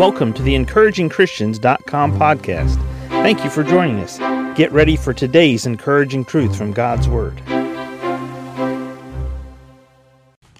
[0.00, 2.76] Welcome to the encouragingchristians.com podcast.
[3.08, 4.16] Thank you for joining us.
[4.56, 7.38] Get ready for today's encouraging truth from God's Word.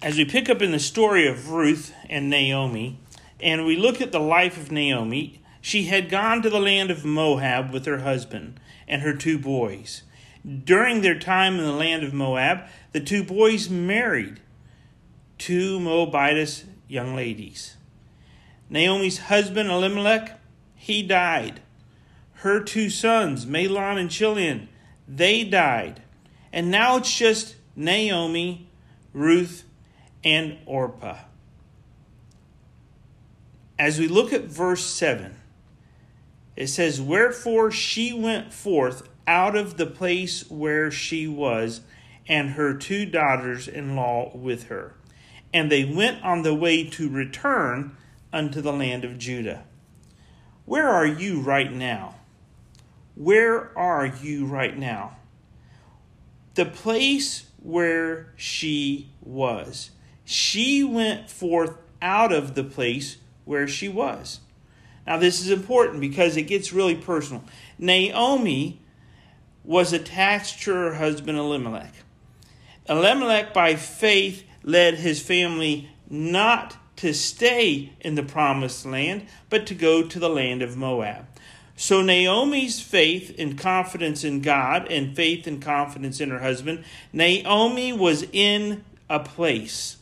[0.03, 2.99] As we pick up in the story of Ruth and Naomi,
[3.41, 7.07] and we look at the life of Naomi, she had gone to the land of
[7.07, 10.03] Moab with her husband and her two boys.
[10.45, 14.39] During their time in the land of Moab, the two boys married
[15.39, 17.79] two Moabitess young ladies.
[18.71, 20.39] Naomi's husband Elimelech,
[20.77, 21.61] he died.
[22.35, 24.69] Her two sons, Mahlon and Chilion,
[25.07, 26.03] they died.
[26.53, 28.69] And now it's just Naomi,
[29.13, 29.65] Ruth,
[30.25, 31.19] and Orpah.
[33.79, 35.35] As we look at verse 7,
[36.55, 41.81] it says, Wherefore she went forth out of the place where she was,
[42.29, 44.95] and her two daughters in law with her.
[45.53, 47.97] And they went on the way to return
[48.33, 49.65] unto the land of Judah.
[50.65, 52.15] Where are you right now?
[53.15, 55.17] Where are you right now?
[56.55, 59.91] The place where she was.
[60.25, 64.41] She went forth out of the place where she was.
[65.07, 67.43] Now, this is important because it gets really personal.
[67.79, 68.81] Naomi
[69.65, 71.95] was attached to her husband Elimelech.
[72.89, 79.75] Elimelech, by faith, led his family not to stay in the promised land, but to
[79.75, 81.25] go to the land of Moab.
[81.75, 87.95] So Naomi's faith and confidence in God and faith and confidence in her husband, Naomi
[87.95, 89.97] was in a place.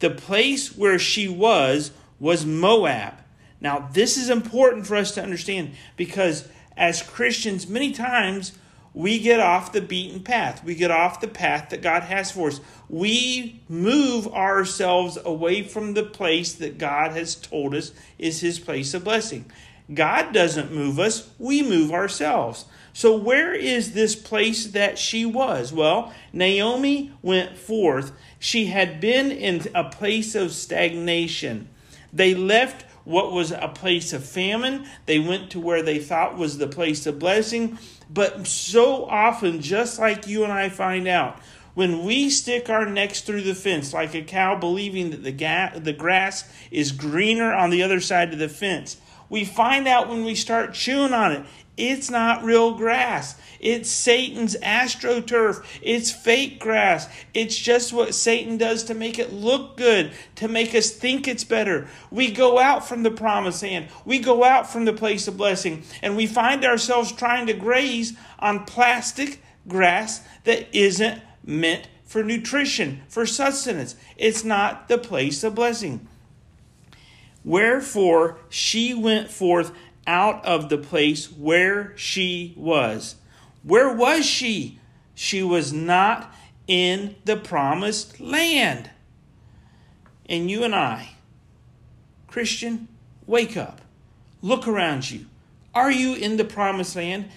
[0.00, 3.14] The place where she was was Moab.
[3.60, 8.58] Now, this is important for us to understand because as Christians, many times
[8.94, 10.62] we get off the beaten path.
[10.64, 12.60] We get off the path that God has for us.
[12.88, 18.92] We move ourselves away from the place that God has told us is His place
[18.92, 19.50] of blessing.
[19.92, 22.66] God doesn't move us, we move ourselves.
[22.92, 25.72] So, where is this place that she was?
[25.72, 28.12] Well, Naomi went forth.
[28.38, 31.68] She had been in a place of stagnation.
[32.12, 34.86] They left what was a place of famine.
[35.06, 37.78] They went to where they thought was the place of blessing.
[38.10, 41.38] But so often, just like you and I find out,
[41.74, 45.78] when we stick our necks through the fence like a cow, believing that the, ga-
[45.78, 48.98] the grass is greener on the other side of the fence,
[49.32, 51.46] we find out when we start chewing on it,
[51.78, 53.34] it's not real grass.
[53.60, 55.64] It's Satan's astroturf.
[55.80, 57.08] It's fake grass.
[57.32, 61.44] It's just what Satan does to make it look good, to make us think it's
[61.44, 61.88] better.
[62.10, 63.88] We go out from the promised land.
[64.04, 68.12] We go out from the place of blessing, and we find ourselves trying to graze
[68.38, 73.96] on plastic grass that isn't meant for nutrition, for sustenance.
[74.18, 76.06] It's not the place of blessing.
[77.44, 79.72] Wherefore she went forth
[80.06, 83.16] out of the place where she was.
[83.62, 84.80] Where was she?
[85.14, 86.34] She was not
[86.66, 88.90] in the promised land.
[90.26, 91.10] And you and I,
[92.26, 92.88] Christian,
[93.26, 93.80] wake up.
[94.40, 95.26] Look around you.
[95.74, 97.28] Are you in the promised land?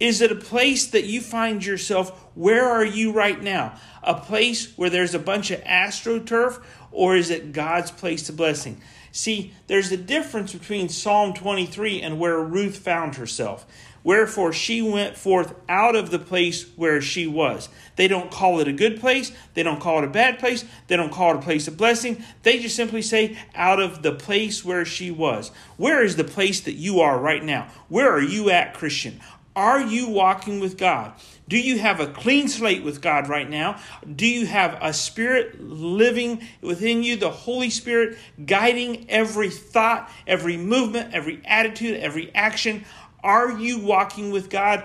[0.00, 2.10] Is it a place that you find yourself?
[2.34, 3.78] Where are you right now?
[4.02, 8.80] A place where there's a bunch of astroturf, or is it God's place of blessing?
[9.16, 13.64] See, there's a difference between Psalm 23 and where Ruth found herself.
[14.02, 17.68] Wherefore she went forth out of the place where she was.
[17.94, 19.30] They don't call it a good place.
[19.54, 20.64] They don't call it a bad place.
[20.88, 22.24] They don't call it a place of blessing.
[22.42, 25.52] They just simply say out of the place where she was.
[25.76, 27.68] Where is the place that you are right now?
[27.88, 29.20] Where are you at, Christian?
[29.56, 31.12] Are you walking with God?
[31.48, 33.78] Do you have a clean slate with God right now?
[34.14, 40.56] Do you have a spirit living within you, the Holy Spirit guiding every thought, every
[40.56, 42.84] movement, every attitude, every action?
[43.22, 44.84] Are you walking with God?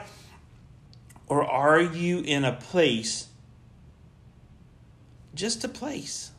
[1.27, 3.27] Or are you in a place,
[5.35, 6.31] just a place,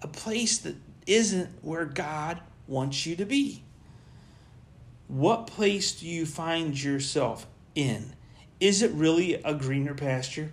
[0.00, 0.76] a place that
[1.06, 3.64] isn't where God wants you to be?
[5.10, 8.14] What place do you find yourself in?
[8.60, 10.52] Is it really a greener pasture?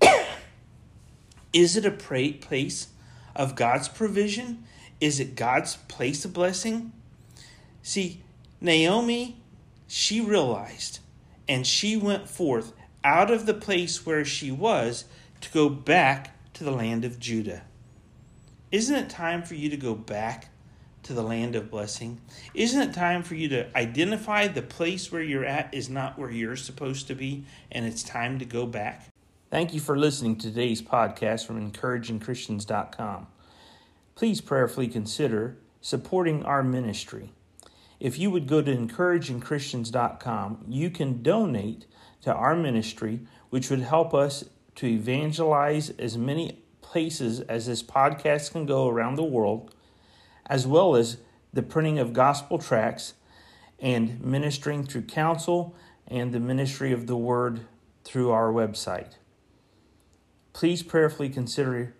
[1.52, 2.86] Is it a place
[3.34, 4.62] of God's provision?
[5.00, 6.92] Is it God's place of blessing?
[7.82, 8.22] See,
[8.60, 9.42] Naomi,
[9.88, 11.00] she realized
[11.48, 12.72] and she went forth
[13.02, 15.06] out of the place where she was
[15.40, 17.62] to go back to the land of Judah.
[18.70, 20.50] Isn't it time for you to go back
[21.06, 22.20] to the land of blessing?
[22.52, 26.30] Isn't it time for you to identify the place where you're at is not where
[26.30, 29.08] you're supposed to be and it's time to go back?
[29.50, 33.28] Thank you for listening to today's podcast from encouragingchristians.com.
[34.16, 37.32] Please prayerfully consider supporting our ministry.
[38.00, 41.86] If you would go to encouragingchristians.com, you can donate
[42.22, 43.20] to our ministry,
[43.50, 44.44] which would help us
[44.74, 49.72] to evangelize as many places as this podcast can go around the world,
[50.48, 51.18] as well as
[51.52, 53.14] the printing of gospel tracts
[53.78, 55.74] and ministering through counsel
[56.06, 57.66] and the ministry of the word
[58.04, 59.14] through our website.
[60.52, 61.94] Please prayerfully consider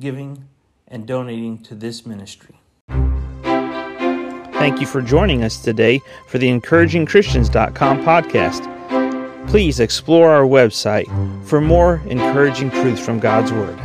[0.00, 0.48] giving
[0.86, 2.60] and donating to this ministry.
[4.58, 9.48] Thank you for joining us today for the encouragingchristians.com podcast.
[9.48, 11.06] Please explore our website
[11.46, 13.78] for more encouraging truths from God's Word.